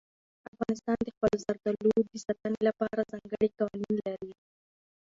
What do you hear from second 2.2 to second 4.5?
ساتنې لپاره ځانګړي قوانین لري.